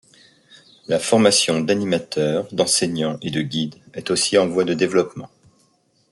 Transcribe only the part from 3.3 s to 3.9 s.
guides